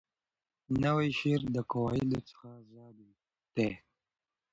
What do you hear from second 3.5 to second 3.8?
دی.